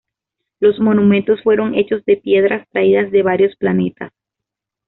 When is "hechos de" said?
1.75-2.17